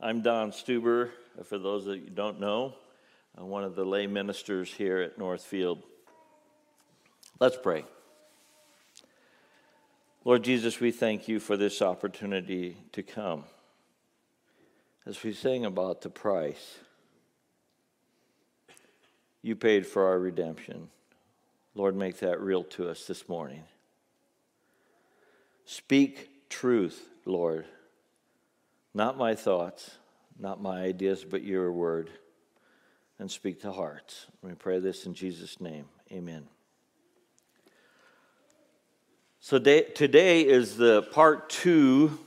[0.00, 1.10] I'm Don Stuber,
[1.42, 2.74] for those that you don't know,
[3.36, 5.82] I'm one of the lay ministers here at Northfield.
[7.40, 7.84] Let's pray.
[10.24, 13.42] Lord Jesus, we thank you for this opportunity to come.
[15.04, 16.78] As we sing about the price,
[19.42, 20.90] you paid for our redemption.
[21.74, 23.64] Lord, make that real to us this morning.
[25.64, 27.66] Speak truth, Lord
[28.94, 29.90] not my thoughts,
[30.38, 32.10] not my ideas, but your word,
[33.18, 34.26] and speak to hearts.
[34.42, 35.86] We pray this in Jesus' name.
[36.12, 36.46] Amen.
[39.40, 42.18] So today is the part two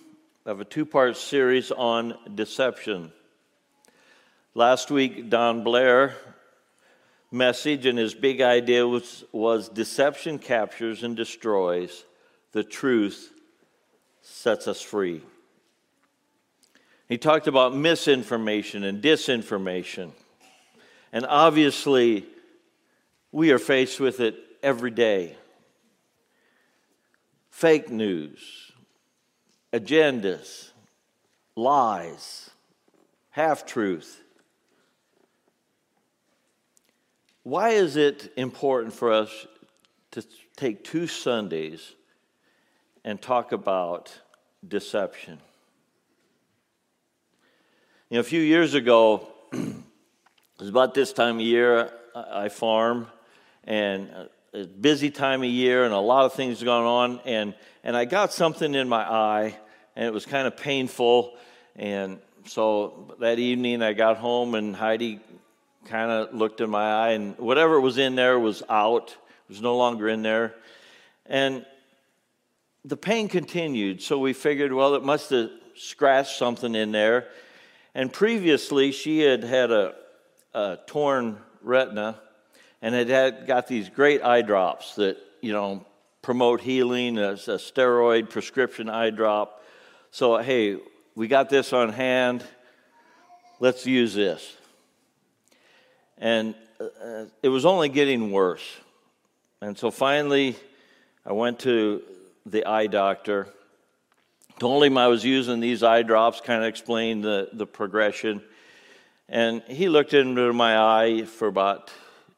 [0.45, 3.11] of a two part series on deception.
[4.53, 6.15] Last week, Don Blair
[7.31, 12.05] message and his big idea was, was deception captures and destroys,
[12.51, 13.31] the truth
[14.21, 15.21] sets us free.
[17.11, 20.11] He talked about misinformation and disinformation.
[21.11, 22.25] And obviously,
[23.33, 25.35] we are faced with it every day.
[27.49, 28.71] Fake news,
[29.73, 30.69] agendas,
[31.57, 32.49] lies,
[33.31, 34.21] half truth.
[37.43, 39.47] Why is it important for us
[40.11, 40.23] to
[40.55, 41.91] take two Sundays
[43.03, 44.17] and talk about
[44.65, 45.39] deception?
[48.11, 49.73] You know, a few years ago, it
[50.59, 53.07] was about this time of year, I farm,
[53.63, 57.55] and uh, a busy time of year, and a lot of things going on, and,
[57.85, 59.55] and I got something in my eye,
[59.95, 61.37] and it was kind of painful,
[61.77, 65.21] and so that evening I got home, and Heidi
[65.85, 69.61] kind of looked in my eye, and whatever was in there was out, it was
[69.61, 70.53] no longer in there,
[71.27, 71.65] and
[72.83, 77.29] the pain continued, so we figured, well, it must have scratched something in there,
[77.93, 79.95] and previously, she had had a,
[80.53, 82.19] a torn retina
[82.81, 85.85] and had, had got these great eye drops that, you know,
[86.21, 89.63] promote healing as a steroid prescription eye drop.
[90.11, 90.77] So, hey,
[91.15, 92.43] we got this on hand.
[93.59, 94.55] Let's use this.
[96.17, 98.65] And uh, it was only getting worse.
[99.61, 100.55] And so finally,
[101.25, 102.01] I went to
[102.45, 103.47] the eye doctor
[104.61, 108.43] told him I was using these eye drops, kind of explained the, the progression.
[109.27, 111.89] And he looked into my eye for about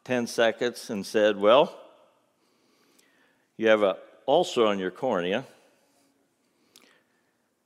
[0.05, 1.77] 10 seconds and said, Well,
[3.57, 3.95] you have an
[4.25, 5.43] ulcer on your cornea.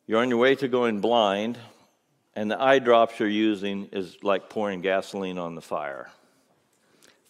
[0.07, 1.59] You're on your way to going blind,
[2.33, 6.09] and the eye drops you're using is like pouring gasoline on the fire.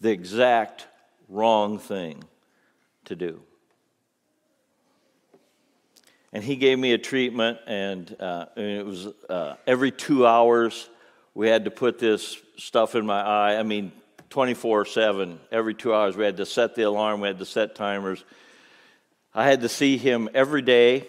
[0.00, 0.86] The exact
[1.28, 2.24] wrong thing
[3.04, 3.42] to do
[6.32, 10.88] and he gave me a treatment, and, uh, and it was uh, every two hours
[11.34, 13.56] we had to put this stuff in my eye.
[13.58, 13.92] I mean,
[14.30, 17.74] 24 7, every two hours we had to set the alarm, we had to set
[17.74, 18.24] timers.
[19.34, 21.06] I had to see him every day,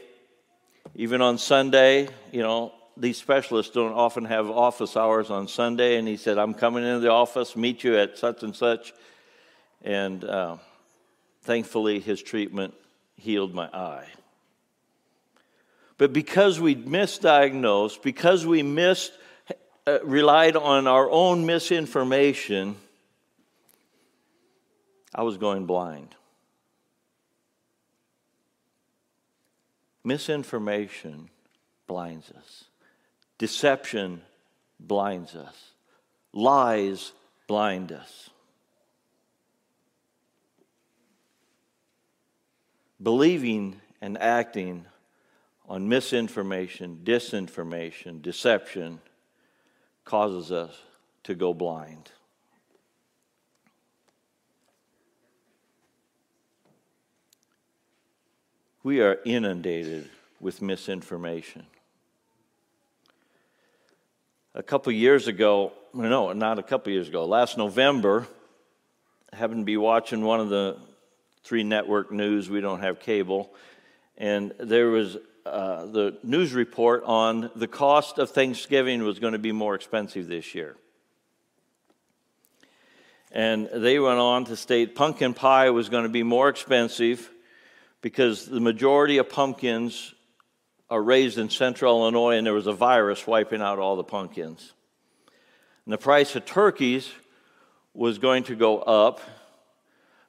[0.95, 2.07] even on Sunday.
[2.31, 6.53] You know, these specialists don't often have office hours on Sunday, and he said, I'm
[6.53, 8.93] coming into the office, meet you at such and such.
[9.81, 10.57] And uh,
[11.43, 12.73] thankfully, his treatment
[13.15, 14.05] healed my eye.
[15.99, 19.11] But because we misdiagnosed, because we missed,
[19.85, 22.77] uh, relied on our own misinformation,
[25.13, 26.15] I was going blind.
[30.05, 31.29] Misinformation
[31.85, 32.63] blinds us.
[33.37, 34.21] Deception
[34.79, 35.71] blinds us.
[36.31, 37.11] Lies
[37.45, 38.29] blind us.
[43.03, 44.85] Believing and acting
[45.69, 48.99] on misinformation, disinformation, deception
[50.03, 50.75] causes us
[51.23, 52.09] to go blind.
[58.81, 60.09] We are inundated
[60.39, 61.67] with misinformation.
[64.55, 68.27] A couple years ago, no, not a couple years ago, last November,
[69.31, 70.77] I happened to be watching one of the
[71.43, 72.49] three network news.
[72.49, 73.53] We don't have cable.
[74.17, 75.17] And there was
[75.49, 80.27] uh, the news report on the cost of Thanksgiving was going to be more expensive
[80.27, 80.75] this year.
[83.31, 87.29] And they went on to state pumpkin pie was going to be more expensive
[88.01, 90.13] because the majority of pumpkins
[90.89, 94.73] are raised in central Illinois and there was a virus wiping out all the pumpkins.
[95.85, 97.09] And the price of turkeys
[97.93, 99.21] was going to go up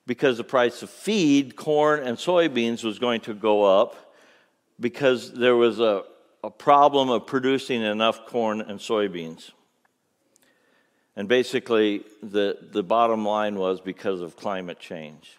[0.07, 4.10] because the price of feed, corn, and soybeans was going to go up
[4.81, 6.05] because there was a
[6.43, 9.51] a problem of producing enough corn and soybeans.
[11.17, 15.39] And basically, the, the bottom line was because of climate change.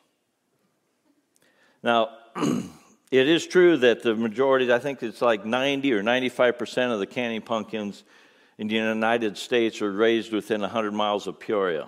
[1.82, 7.00] Now, it is true that the majority, I think it's like 90 or 95% of
[7.00, 8.04] the canning pumpkins
[8.58, 11.88] in the United States are raised within 100 miles of Peoria.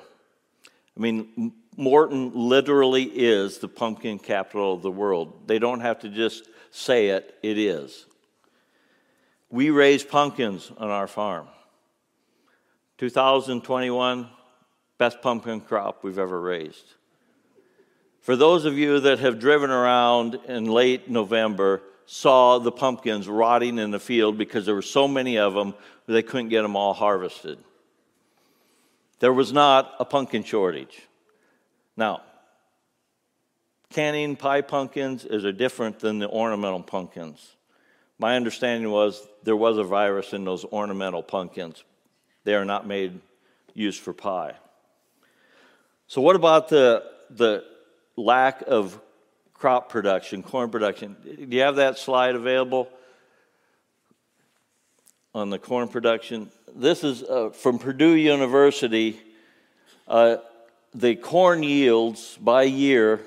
[0.98, 5.48] I mean, Morton literally is the pumpkin capital of the world.
[5.48, 8.06] They don't have to just say it, it is.
[9.50, 11.48] We raise pumpkins on our farm.
[12.98, 14.28] 2021,
[14.98, 16.86] best pumpkin crop we've ever raised.
[18.22, 23.78] For those of you that have driven around in late November, saw the pumpkins rotting
[23.78, 25.76] in the field because there were so many of them
[26.08, 27.60] they couldn't get them all harvested.
[29.20, 31.04] There was not a pumpkin shortage.
[31.96, 32.24] Now,
[33.94, 37.56] canning pie pumpkins is different than the ornamental pumpkins.
[38.20, 41.84] My understanding was there was a virus in those ornamental pumpkins.
[42.44, 43.20] They are not made
[43.74, 44.56] used for pie.
[46.08, 47.64] So, what about the, the
[48.16, 49.00] lack of
[49.54, 51.16] crop production, corn production?
[51.24, 52.90] Do you have that slide available
[55.34, 56.50] on the corn production?
[56.76, 59.20] This is uh, from Purdue University.
[60.08, 60.38] Uh,
[60.94, 63.22] the corn yields by year,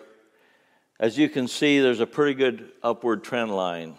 [0.99, 3.97] as you can see, there's a pretty good upward trend line.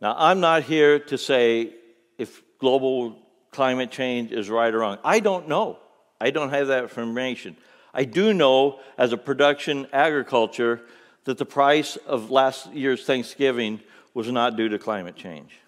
[0.00, 1.74] Now, I'm not here to say
[2.16, 3.18] if global
[3.50, 4.98] climate change is right or wrong.
[5.04, 5.78] I don't know.
[6.20, 7.56] I don't have that information.
[7.92, 10.82] I do know, as a production agriculture,
[11.24, 13.80] that the price of last year's Thanksgiving
[14.14, 15.58] was not due to climate change.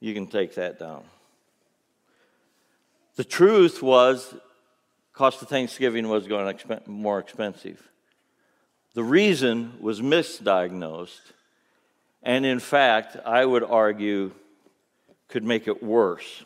[0.00, 1.04] You can take that down.
[3.16, 4.34] The truth was,
[5.18, 7.82] cost of Thanksgiving was going exp- more expensive.
[8.94, 11.32] The reason was misdiagnosed,
[12.22, 14.30] and in fact, I would argue,
[15.26, 16.44] could make it worse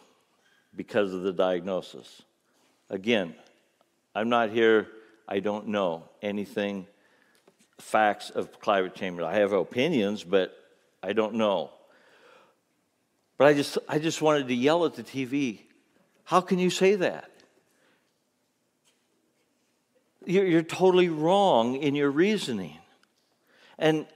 [0.74, 2.22] because of the diagnosis.
[2.88, 3.34] Again,
[4.14, 4.88] I'm not here,
[5.28, 6.86] I don't know anything,
[7.78, 9.20] facts of climate change.
[9.20, 10.56] I have opinions, but
[11.02, 11.68] I don't know.
[13.36, 15.58] But I just, I just wanted to yell at the TV
[16.24, 17.31] how can you say that?
[20.26, 22.78] You're, totally wrong in your reasoning.
[23.78, 24.06] And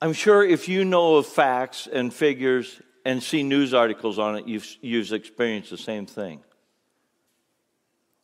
[0.00, 4.46] I'm sure if you know of facts and figures and see news articles on it,
[4.46, 6.40] you've, you've experienced the same thing.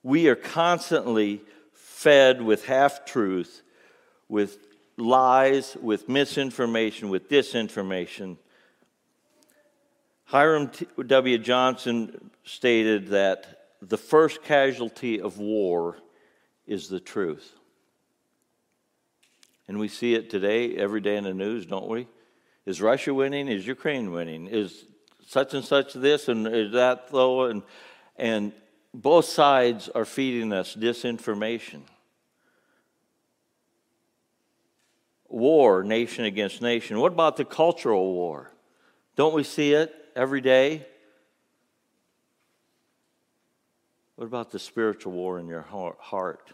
[0.02, 1.40] We are constantly
[1.72, 3.62] fed with half truth,
[4.28, 4.58] with
[4.96, 8.36] lies, with misinformation, with disinformation.
[10.24, 10.70] Hiram
[11.06, 11.38] W.
[11.38, 15.96] Johnson stated that the first casualty of war
[16.66, 17.52] is the truth.
[19.68, 22.06] And we see it today, every day in the news, don't we?
[22.66, 23.48] Is Russia winning?
[23.48, 24.46] Is Ukraine winning?
[24.46, 24.84] Is
[25.26, 27.44] such and such this and is that though?
[27.44, 27.62] And,
[28.16, 28.52] and
[28.92, 31.80] both sides are feeding us disinformation.
[35.28, 37.00] War, nation against nation.
[37.00, 38.52] What about the cultural war?
[39.16, 40.86] Don't we see it every day?
[44.16, 46.52] What about the spiritual war in your heart?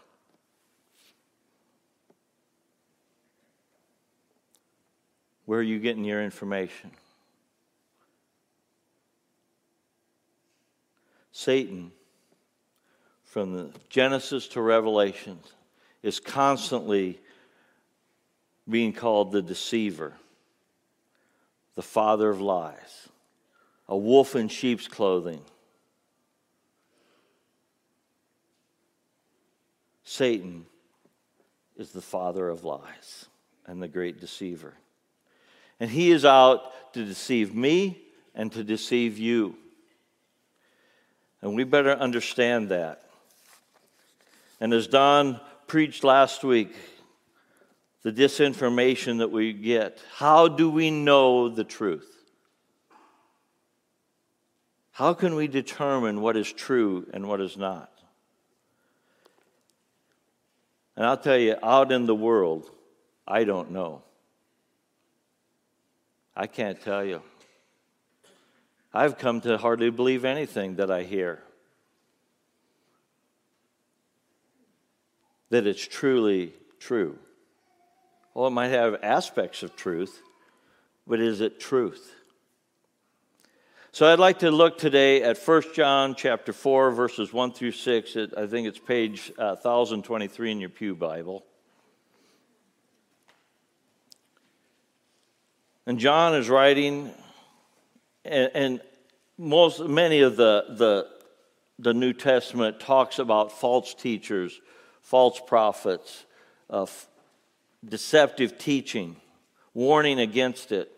[5.45, 6.91] Where are you getting your information?
[11.31, 11.91] Satan,
[13.25, 15.39] from the Genesis to Revelation,
[16.03, 17.19] is constantly
[18.69, 20.13] being called the deceiver,
[21.75, 23.09] the father of lies,
[23.87, 25.41] a wolf in sheep's clothing.
[30.11, 30.65] Satan
[31.77, 33.27] is the father of lies
[33.65, 34.73] and the great deceiver.
[35.79, 37.97] And he is out to deceive me
[38.35, 39.55] and to deceive you.
[41.41, 43.03] And we better understand that.
[44.59, 46.75] And as Don preached last week,
[48.03, 52.25] the disinformation that we get, how do we know the truth?
[54.91, 57.90] How can we determine what is true and what is not?
[61.01, 62.69] And I'll tell you, out in the world,
[63.27, 64.03] I don't know.
[66.35, 67.23] I can't tell you.
[68.93, 71.41] I've come to hardly believe anything that I hear.
[75.49, 77.17] That it's truly true.
[78.35, 80.21] Well, it might have aspects of truth,
[81.07, 82.13] but is it truth?
[83.93, 88.17] So I'd like to look today at 1 John chapter 4 verses 1 through 6.
[88.37, 91.43] I think it's page uh, 1023 in your Pew Bible.
[95.85, 97.11] And John is writing,
[98.23, 98.81] and, and
[99.37, 101.07] most many of the, the,
[101.77, 104.57] the New Testament talks about false teachers,
[105.01, 106.23] false prophets,
[106.69, 106.85] uh,
[107.83, 109.17] deceptive teaching,
[109.73, 110.97] warning against it.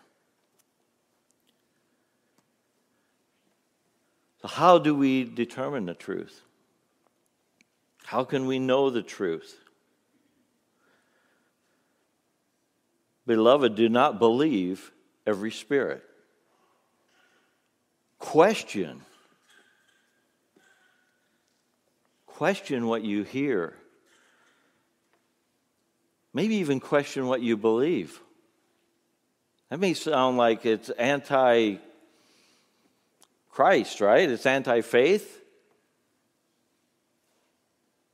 [4.41, 6.41] So, how do we determine the truth?
[8.03, 9.57] How can we know the truth?
[13.27, 14.91] Beloved, do not believe
[15.27, 16.03] every spirit.
[18.17, 19.01] Question.
[22.25, 23.75] Question what you hear.
[26.33, 28.19] Maybe even question what you believe.
[29.69, 31.77] That may sound like it's anti
[33.51, 34.29] Christ, right?
[34.29, 35.39] It's anti faith.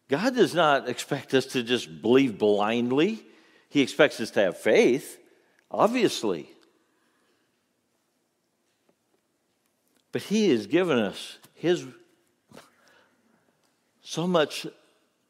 [0.09, 3.23] God does not expect us to just believe blindly.
[3.69, 5.19] He expects us to have faith,
[5.69, 6.49] obviously.
[10.11, 11.85] But He has given us His
[14.01, 14.65] so much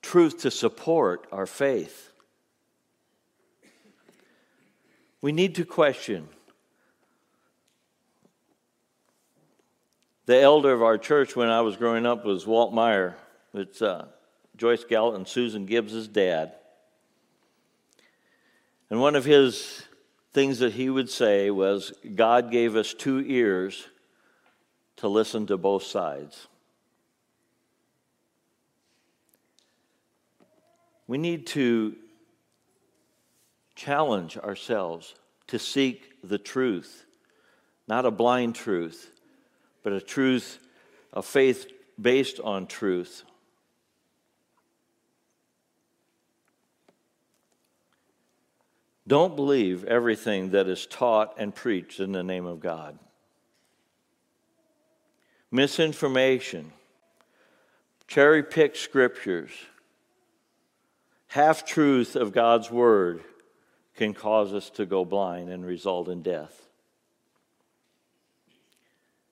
[0.04, 2.12] truth to support our faith.
[5.22, 6.30] We need to question
[10.28, 13.16] The elder of our church when I was growing up was Walt Meyer.
[13.54, 14.08] It's uh,
[14.58, 16.52] Joyce Gallant and Susan Gibbs' dad.
[18.90, 19.84] And one of his
[20.34, 23.88] things that he would say was God gave us two ears
[24.98, 26.48] to listen to both sides.
[31.08, 31.96] We need to
[33.76, 35.16] challenge ourselves
[35.48, 37.06] to seek the truth,
[37.88, 39.14] not a blind truth
[39.88, 40.60] but a truth,
[41.14, 41.66] a faith
[41.98, 43.24] based on truth.
[49.08, 53.00] Don't believe everything that is taught and preached in the name of God.
[55.52, 56.74] Misinformation,
[58.10, 59.52] cherry picked scriptures,
[61.28, 63.24] half truth of God's word
[63.96, 66.67] can cause us to go blind and result in death.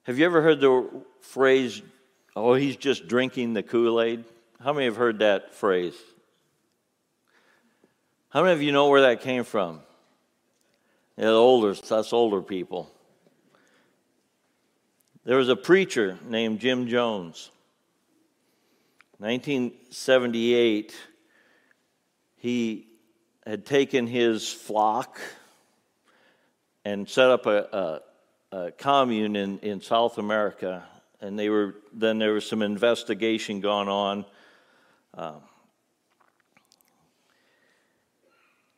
[0.06, 0.88] Have you ever heard the
[1.22, 1.82] phrase,
[2.36, 4.24] oh, he's just drinking the Kool Aid?
[4.64, 5.96] How many have heard that phrase?
[8.30, 9.80] How many of you know where that came from?
[11.18, 12.92] Yeah, the older, us older people.
[15.24, 17.50] There was a preacher named Jim Jones.
[19.18, 20.96] 1978,
[22.36, 22.86] he
[23.44, 25.20] had taken his flock
[26.84, 28.02] and set up a, a
[28.56, 30.82] uh, commune in, in South America,
[31.20, 34.26] and they were then there was some investigation going on.
[35.14, 35.42] Um,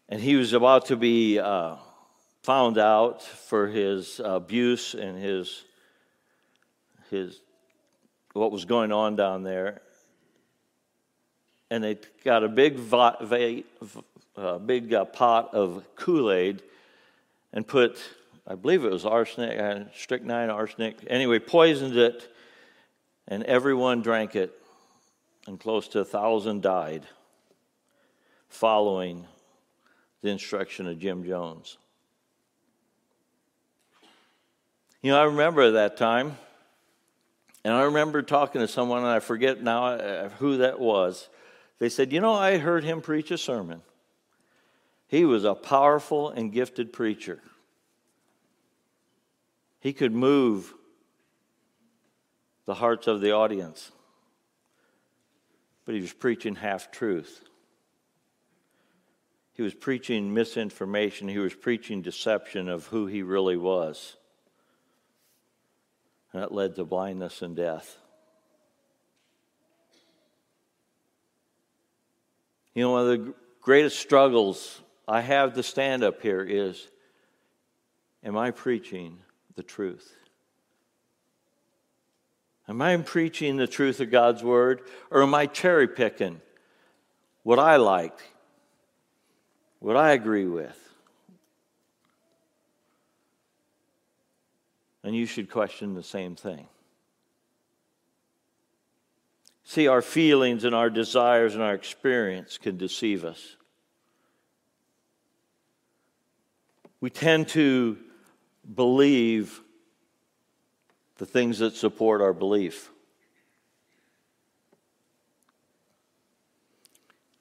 [0.10, 1.76] and he was about to be uh,
[2.42, 5.64] found out for his abuse and his
[7.12, 7.40] his
[8.34, 9.82] what was going on down there.
[11.70, 13.64] And they got a big va- va-
[14.36, 16.64] uh, big uh, pot of Kool Aid
[17.54, 18.00] and put
[18.50, 21.00] I believe it was arsenic, strychnine, arsenic.
[21.08, 22.34] Anyway, poisoned it,
[23.28, 24.58] and everyone drank it,
[25.48, 27.06] and close to a thousand died
[28.48, 29.28] following
[30.22, 31.78] the instruction of Jim Jones.
[35.02, 36.38] You know, I remember that time,
[37.66, 41.28] and I remember talking to someone, and I forget now uh, who that was.
[41.80, 43.82] They said, You know, I heard him preach a sermon.
[45.08, 47.42] He was a powerful and gifted preacher.
[49.80, 50.74] He could move
[52.66, 53.92] the hearts of the audience,
[55.86, 57.44] but he was preaching half truth.
[59.54, 64.16] he was preaching misinformation, he was preaching deception of who he really was.
[66.32, 67.98] And that led to blindness and death.
[72.76, 76.88] You know, one of the greatest struggles I have to stand up here is
[78.24, 79.20] Am I preaching
[79.58, 80.16] the truth?
[82.70, 86.40] Am I preaching the truth of God's word, or am I cherry picking
[87.44, 88.20] what I like,
[89.80, 90.78] what I agree with?
[95.04, 96.68] And you should question the same thing.
[99.64, 103.56] See, our feelings and our desires and our experience can deceive us.
[107.00, 107.98] We tend to
[108.74, 109.62] believe
[111.18, 112.92] the things that support our belief.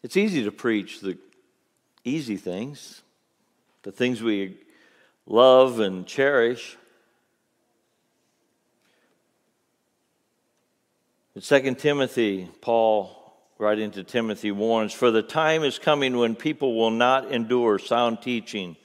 [0.03, 1.19] It's easy to preach the
[2.05, 3.03] easy things,
[3.83, 4.57] the things we
[5.27, 6.77] love and cherish.
[11.35, 16.77] In 2 Timothy, Paul, writing to Timothy, warns For the time is coming when people
[16.77, 18.77] will not endure sound teaching,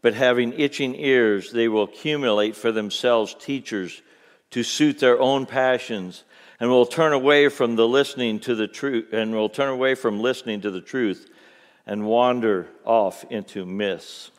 [0.00, 4.02] but having itching ears, they will accumulate for themselves teachers
[4.50, 6.24] to suit their own passions
[6.60, 10.20] and will turn away from the listening to the truth and will turn away from
[10.20, 11.28] listening to the truth
[11.86, 14.30] and wander off into myths.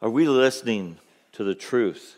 [0.00, 0.98] Are we listening
[1.32, 2.16] to the truth?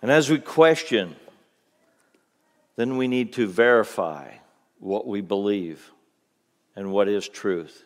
[0.00, 1.16] And as we question,
[2.76, 4.32] then we need to verify
[4.78, 5.92] what we believe
[6.74, 7.84] and what is truth.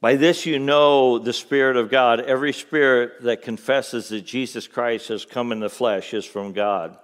[0.00, 2.20] By this you know the Spirit of God.
[2.20, 6.96] Every spirit that confesses that Jesus Christ has come in the flesh is from God.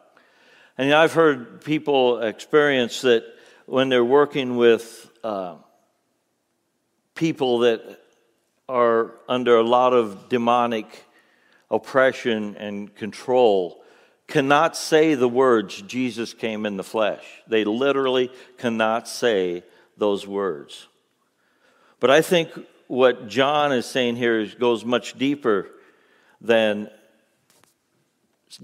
[0.76, 3.24] And I've heard people experience that
[3.66, 5.56] when they're working with uh,
[7.14, 8.00] people that
[8.68, 11.04] are under a lot of demonic
[11.70, 13.81] oppression and control,
[14.32, 17.22] cannot say the words, Jesus came in the flesh.
[17.46, 19.62] They literally cannot say
[19.98, 20.88] those words.
[22.00, 22.48] But I think
[22.86, 25.68] what John is saying here goes much deeper
[26.40, 26.88] than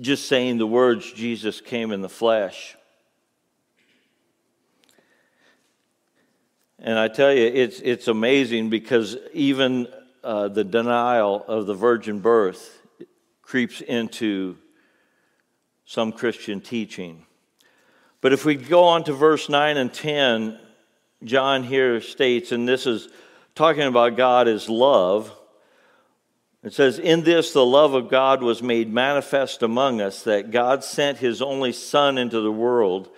[0.00, 2.74] just saying the words, Jesus came in the flesh.
[6.78, 9.86] And I tell you, it's, it's amazing because even
[10.24, 12.80] uh, the denial of the virgin birth
[13.42, 14.56] creeps into
[15.88, 17.24] some Christian teaching.
[18.20, 20.58] But if we go on to verse 9 and 10,
[21.24, 23.08] John here states, and this is
[23.54, 25.34] talking about God as love.
[26.62, 30.84] It says, In this the love of God was made manifest among us, that God
[30.84, 33.08] sent his only Son into the world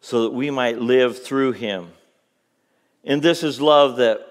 [0.00, 1.92] so that we might live through him.
[3.04, 4.26] And this is love that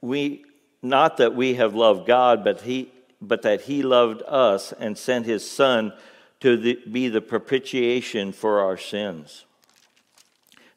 [0.00, 0.44] we,
[0.82, 2.90] not that we have loved God, but, he,
[3.22, 5.92] but that he loved us and sent his Son
[6.40, 9.44] to the, be the propitiation for our sins.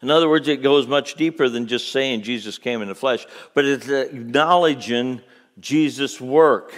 [0.01, 3.25] In other words, it goes much deeper than just saying Jesus came in the flesh,
[3.53, 5.21] but it's acknowledging
[5.59, 6.73] Jesus' work.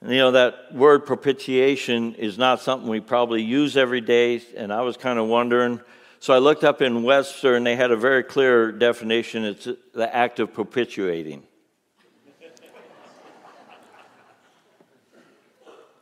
[0.00, 4.72] And, you know, that word propitiation is not something we probably use every day, and
[4.72, 5.80] I was kind of wondering.
[6.20, 10.14] So I looked up in Webster, and they had a very clear definition it's the
[10.14, 11.47] act of propitiating.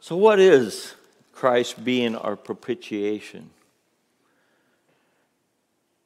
[0.07, 0.95] So, what is
[1.33, 3.51] Christ being our propitiation?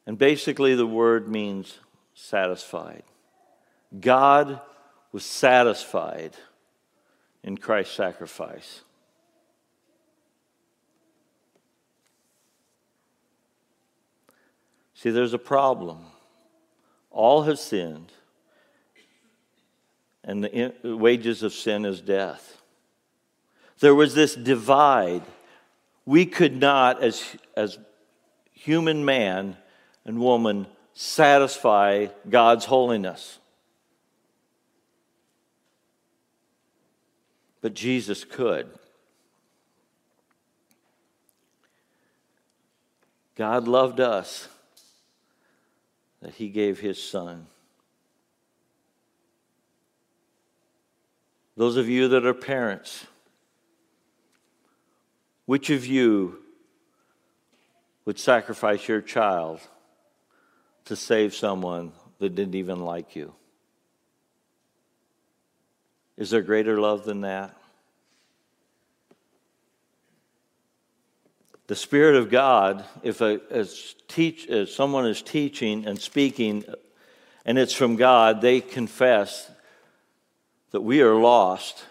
[0.07, 1.77] And basically, the word means
[2.15, 3.03] satisfied.
[3.99, 4.59] God
[5.11, 6.33] was satisfied
[7.43, 8.81] in Christ's sacrifice.
[14.95, 15.99] See, there's a problem.
[17.11, 18.11] All have sinned,
[20.23, 22.60] and the wages of sin is death.
[23.81, 25.23] There was this divide.
[26.05, 27.79] We could not, as, as
[28.53, 29.57] human man,
[30.05, 33.39] and woman satisfy God's holiness.
[37.59, 38.69] But Jesus could.
[43.35, 44.47] God loved us
[46.21, 47.47] that he gave his son.
[51.57, 53.05] Those of you that are parents,
[55.51, 56.37] which of you
[58.05, 59.59] would sacrifice your child
[60.85, 63.33] to save someone that didn't even like you.
[66.15, 67.53] Is there greater love than that?
[71.67, 76.63] the Spirit of God, if a, as teach, as someone is teaching and speaking,
[77.45, 79.51] and it's from God, they confess
[80.71, 81.85] that we are lost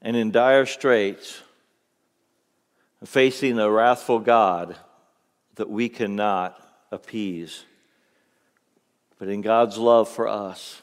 [0.00, 1.42] and in dire straits,
[3.06, 4.76] facing a wrathful God
[5.54, 7.64] that we cannot appease.
[9.18, 10.82] But in God's love for us,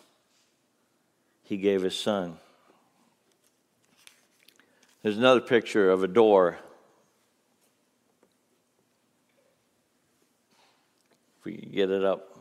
[1.44, 2.38] He gave His Son.
[5.02, 6.58] There's another picture of a door
[11.44, 12.40] If we can get it up.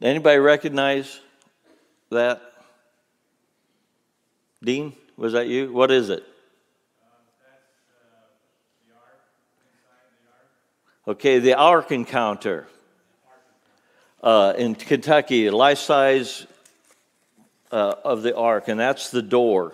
[0.00, 1.20] Anybody recognize
[2.08, 2.40] that?
[4.64, 5.70] Dean, was that you?
[5.70, 6.24] What is it?
[11.08, 12.66] Okay, the Ark Encounter
[14.24, 16.48] uh, in Kentucky, life size
[17.70, 19.72] uh, of the Ark, and that's the door.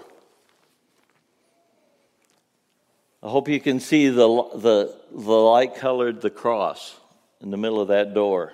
[3.23, 6.95] I hope you can see the, the, the light colored the cross
[7.41, 8.53] in the middle of that door.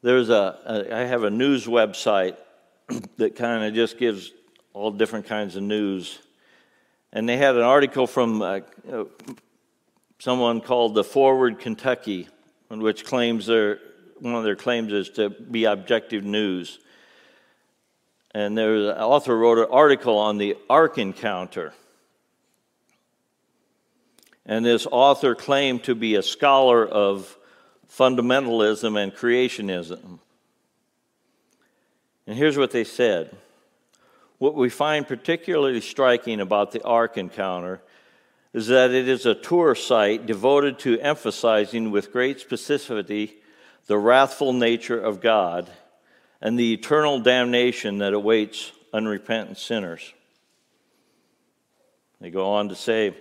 [0.00, 2.38] There's a, a I have a news website
[3.18, 4.32] that kind of just gives
[4.72, 6.20] all different kinds of news.
[7.16, 8.60] And they had an article from uh,
[8.92, 9.04] uh,
[10.18, 12.28] someone called the Forward Kentucky,
[12.68, 13.78] which claims their,
[14.18, 16.78] one of their claims is to be objective news.
[18.32, 21.72] And there an author wrote an article on the Ark Encounter.
[24.44, 27.34] And this author claimed to be a scholar of
[27.90, 30.18] fundamentalism and creationism.
[32.26, 33.34] And here's what they said
[34.38, 37.80] What we find particularly striking about the Ark encounter
[38.52, 43.34] is that it is a tour site devoted to emphasizing with great specificity
[43.86, 45.70] the wrathful nature of God
[46.40, 50.12] and the eternal damnation that awaits unrepentant sinners.
[52.20, 53.14] They go on to say,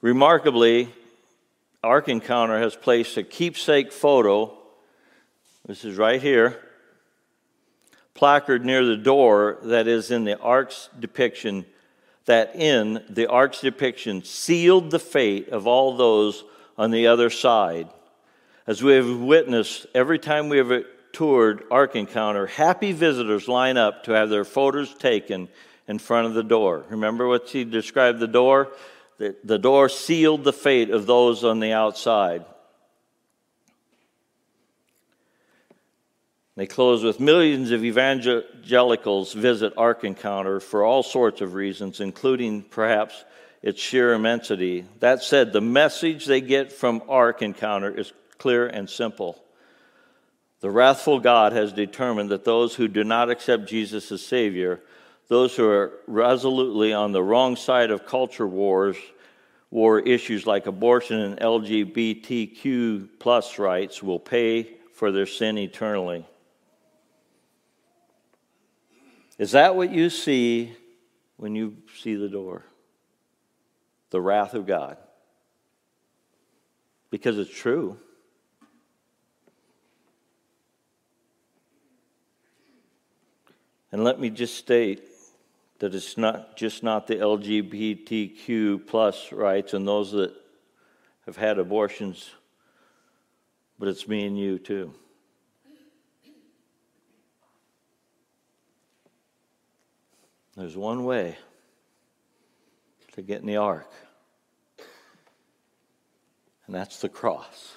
[0.00, 0.88] Remarkably,
[1.82, 4.56] Ark Encounter has placed a keepsake photo,
[5.66, 6.60] this is right here,
[8.16, 11.66] placard near the door that is in the Ark's depiction,
[12.24, 16.42] that in the Ark's depiction sealed the fate of all those
[16.76, 17.88] on the other side.
[18.66, 24.04] As we have witnessed every time we have toured Ark Encounter, happy visitors line up
[24.04, 25.48] to have their photos taken
[25.86, 26.84] in front of the door.
[26.88, 28.72] Remember what she described the door?
[29.18, 32.44] The, the door sealed the fate of those on the outside.
[36.56, 42.62] They close with millions of evangelicals visit Ark Encounter for all sorts of reasons, including
[42.62, 43.24] perhaps
[43.62, 44.86] its sheer immensity.
[45.00, 49.42] That said, the message they get from Ark Encounter is clear and simple.
[50.60, 54.80] The wrathful God has determined that those who do not accept Jesus as Savior
[55.28, 58.96] those who are resolutely on the wrong side of culture wars,
[59.70, 66.24] war issues like abortion and LGBTQ plus rights will pay for their sin eternally.
[69.38, 70.74] Is that what you see
[71.36, 72.64] when you see the door?
[74.10, 74.96] The wrath of God.
[77.10, 77.98] Because it's true.
[83.92, 85.02] And let me just state
[85.78, 90.34] that it's not just not the LGBTQ plus rights and those that
[91.26, 92.30] have had abortions,
[93.78, 94.92] but it's me and you too.
[100.56, 101.36] There's one way
[103.12, 103.90] to get in the ark,
[106.66, 107.74] and that's the cross.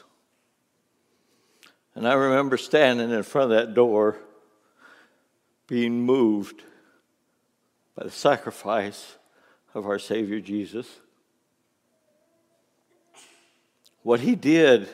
[1.94, 4.16] And I remember standing in front of that door,
[5.68, 6.64] being moved
[7.96, 9.18] by the sacrifice
[9.74, 10.88] of our Savior Jesus.
[14.04, 14.88] What he did,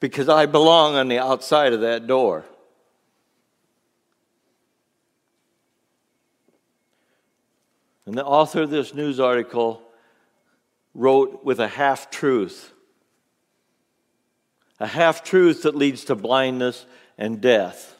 [0.00, 2.44] because I belong on the outside of that door.
[8.06, 9.82] And the author of this news article
[10.94, 12.72] wrote with a half truth.
[14.78, 16.84] A half truth that leads to blindness
[17.16, 17.96] and death.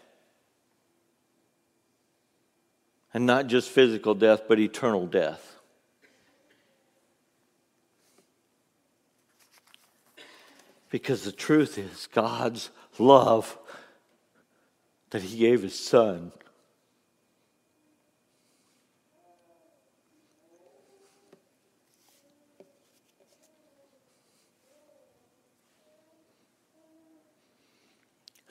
[3.13, 5.57] And not just physical death, but eternal death.
[10.91, 13.59] Because the truth is, God's love
[15.11, 16.33] that He gave His Son.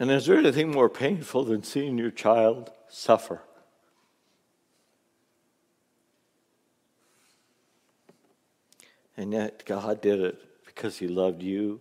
[0.04, 3.42] And is there anything more painful than seeing your child suffer?
[9.16, 11.80] And yet God did it because He loved you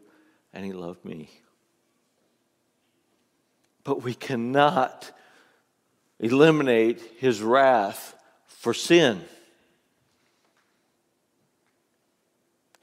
[0.55, 1.31] and He loved me.
[3.83, 5.11] But we cannot
[6.21, 8.15] eliminate His wrath
[8.47, 9.21] for sin.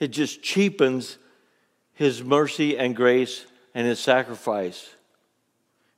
[0.02, 1.18] It just cheapens
[1.94, 4.90] His mercy and grace and His sacrifice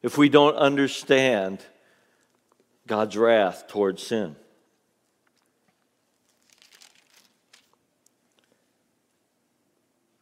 [0.02, 1.60] if we don't understand
[2.88, 4.36] God's wrath towards sin.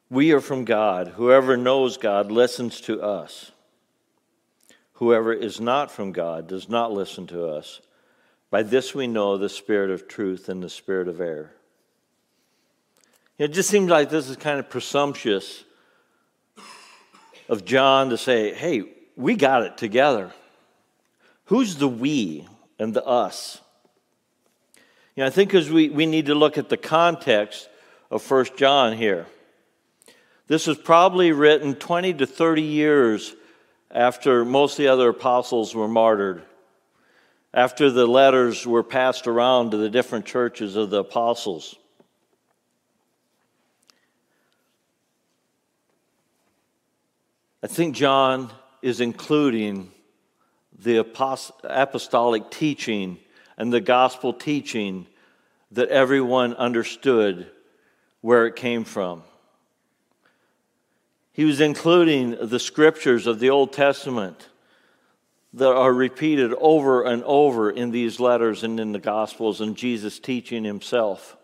[0.09, 1.09] We are from God.
[1.09, 3.51] Whoever knows God listens to us.
[4.93, 7.79] Whoever is not from God does not listen to us.
[8.49, 11.53] By this we know the spirit of truth and the spirit of error.
[13.37, 15.63] It just seems like this is kind of presumptuous
[17.47, 18.83] of John to say, hey,
[19.19, 20.31] we got it together.
[21.45, 22.47] Who's the we
[22.79, 23.59] and the us?
[25.15, 27.67] You know, I think because we, we need to look at the context
[28.09, 29.27] of First John here.
[30.47, 33.35] This was probably written 20 to 30 years
[33.91, 36.41] after most of the other apostles were martyred,
[37.53, 41.75] after the letters were passed around to the different churches of the apostles.
[47.61, 48.49] I think John
[48.81, 49.91] is including
[50.77, 53.17] the apostolic teaching
[53.57, 55.07] and the gospel teaching
[55.71, 57.49] that everyone understood
[58.21, 59.23] where it came from.
[61.31, 64.49] He was including the scriptures of the Old Testament
[65.53, 70.19] that are repeated over and over in these letters and in the Gospels and Jesus
[70.19, 71.37] teaching himself.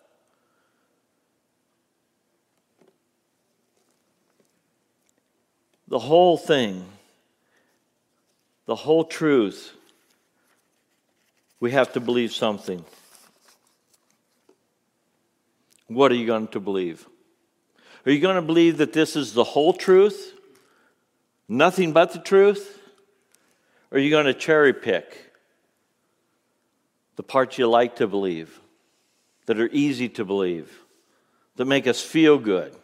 [5.88, 6.86] The whole thing,
[8.66, 9.74] the whole truth,
[11.60, 12.84] we have to believe something.
[15.88, 17.06] What are you going to believe?
[18.06, 20.34] Are you going to believe that this is the whole truth?
[21.48, 22.82] Nothing but the truth?
[23.92, 25.32] Or are you going to cherry pick
[27.16, 28.60] the parts you like to believe,
[29.46, 30.80] that are easy to believe,
[31.56, 32.76] that make us feel good?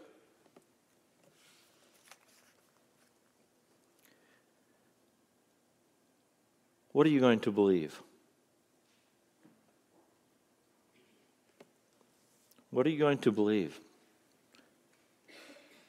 [6.91, 8.01] What are you going to believe?
[12.69, 13.79] What are you going to believe?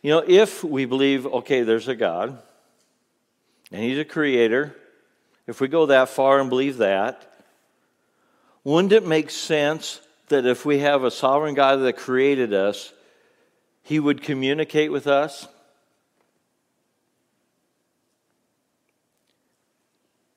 [0.03, 2.43] You know, if we believe, okay, there's a God,
[3.71, 4.75] and He's a creator,
[5.47, 7.29] if we go that far and believe that,
[8.65, 12.93] wouldn't it make sense that if we have a sovereign God that created us,
[13.83, 15.47] He would communicate with us?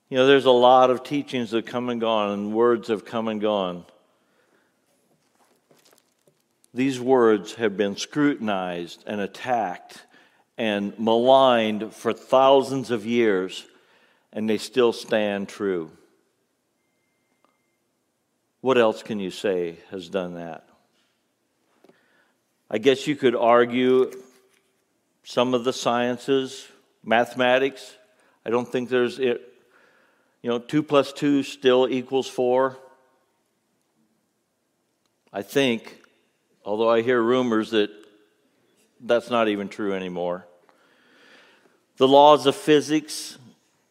[0.08, 3.28] You know, there's a lot of teachings that come and gone, and words have come
[3.28, 3.84] and gone
[6.76, 10.04] these words have been scrutinized and attacked
[10.58, 13.66] and maligned for thousands of years,
[14.30, 15.90] and they still stand true.
[18.60, 20.68] What else can you say has done that?
[22.70, 24.12] I guess you could argue
[25.24, 26.68] some of the sciences,
[27.02, 27.96] mathematics.
[28.44, 29.18] I don't think there's,
[30.46, 32.76] you know, two plus two still equals four.
[35.32, 36.00] I think
[36.64, 37.90] although I hear rumors that
[39.00, 40.46] that's not even true anymore.
[41.96, 43.38] The laws of physics,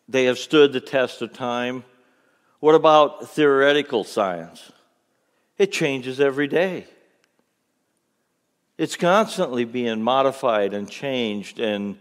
[0.08, 1.84] they have stood the test of time.
[2.62, 4.72] What about theoretical science?
[5.58, 6.88] It changes every day.
[8.78, 12.00] It's constantly being modified and changed, and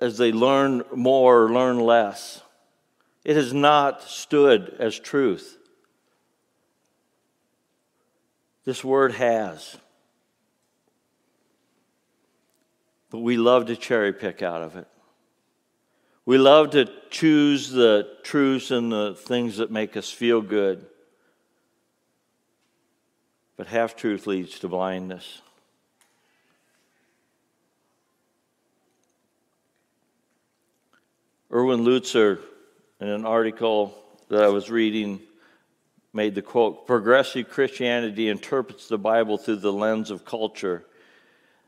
[0.00, 2.42] as they learn more, or learn less.
[3.24, 5.58] It has not stood as truth.
[8.64, 9.76] This word has.
[13.10, 14.86] But we love to cherry pick out of it.
[16.24, 20.86] We love to choose the truths and the things that make us feel good.
[23.56, 25.42] But half truth leads to blindness.
[31.52, 32.38] Erwin Lutzer,
[33.00, 33.92] in an article
[34.28, 35.20] that I was reading,
[36.12, 40.84] made the quote Progressive Christianity interprets the Bible through the lens of culture.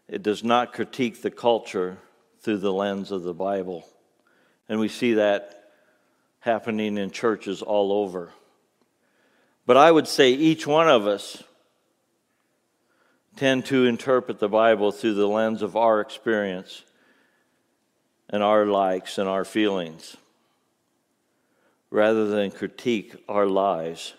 [0.07, 1.99] It does not critique the culture
[2.43, 3.85] through the lens of the Bible.
[4.69, 5.71] And we see that
[6.39, 8.31] happening in churches all over.
[9.67, 11.43] But I would say each one of us
[13.35, 16.85] tend to interpret the Bible through the lens of our experience
[18.33, 20.17] and our likes and our feelings
[21.91, 24.15] rather than critique our lives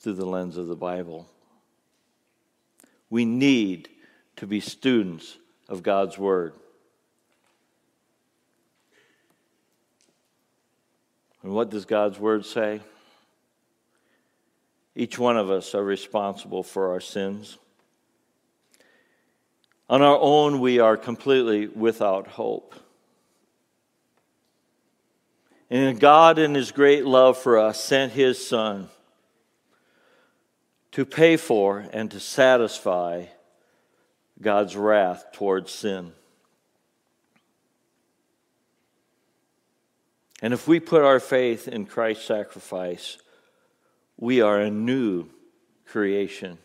[0.00, 1.28] through the lens of the Bible.
[3.08, 3.88] We need
[4.36, 6.52] to be students of God's Word.
[11.44, 12.80] And what does God's Word say?
[14.96, 17.56] Each one of us are responsible for our sins.
[19.88, 22.74] On our own, we are completely without hope.
[25.70, 28.88] And God, in His great love for us, sent His Son
[30.92, 33.26] to pay for and to satisfy
[34.40, 36.12] God's wrath towards sin.
[40.40, 43.18] And if we put our faith in Christ's sacrifice,
[44.16, 45.28] we are a new
[45.86, 46.58] creation.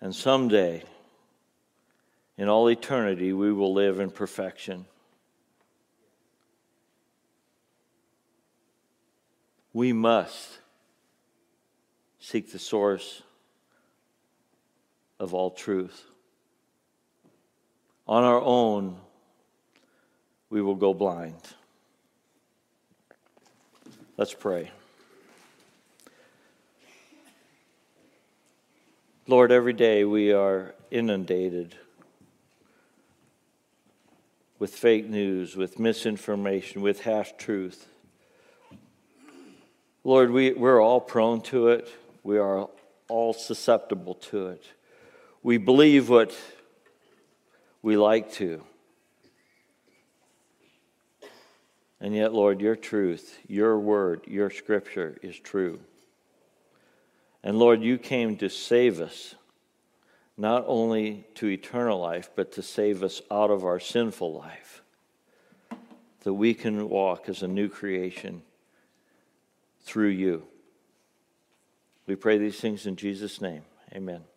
[0.00, 0.82] And someday,
[2.36, 4.86] in all eternity, we will live in perfection.
[9.72, 10.58] We must
[12.18, 13.22] seek the source
[15.20, 16.04] of all truth.
[18.06, 18.96] On our own,
[20.50, 21.40] we will go blind.
[24.16, 24.70] Let's pray.
[29.26, 31.76] Lord, every day we are inundated
[34.58, 37.88] with fake news, with misinformation, with half truth.
[40.04, 41.88] Lord, we, we're all prone to it.
[42.22, 42.68] We are
[43.08, 44.64] all susceptible to it.
[45.42, 46.36] We believe what
[47.82, 48.62] we like to.
[52.00, 55.80] And yet, Lord, your truth, your word, your scripture is true.
[57.42, 59.34] And Lord, you came to save us,
[60.36, 64.82] not only to eternal life, but to save us out of our sinful life,
[66.22, 68.42] that we can walk as a new creation
[69.88, 70.46] through you.
[72.06, 73.62] We pray these things in Jesus' name.
[73.94, 74.27] Amen.